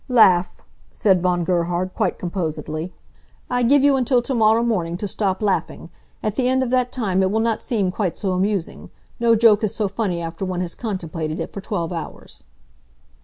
"Laugh," 0.09 0.63
said 0.91 1.21
Von 1.21 1.43
Gerhard, 1.43 1.93
quite 1.93 2.17
composedly. 2.17 2.91
"I 3.51 3.61
give 3.61 3.83
you 3.83 3.95
until 3.97 4.23
to 4.23 4.33
morrow 4.33 4.63
morning 4.63 4.97
to 4.97 5.07
stop 5.07 5.43
laughing. 5.43 5.91
At 6.23 6.37
the 6.37 6.47
end 6.47 6.63
of 6.63 6.71
that 6.71 6.91
time 6.91 7.21
it 7.21 7.29
will 7.29 7.39
not 7.39 7.61
seem 7.61 7.91
quite 7.91 8.17
so 8.17 8.31
amusing. 8.31 8.89
No 9.19 9.35
joke 9.35 9.63
is 9.63 9.75
so 9.75 9.87
funny 9.87 10.19
after 10.19 10.43
one 10.43 10.61
has 10.61 10.73
contemplated 10.73 11.39
it 11.39 11.51
for 11.51 11.61
twelve 11.61 11.93
hours." 11.93 12.45